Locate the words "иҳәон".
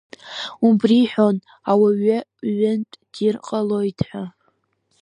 1.03-1.37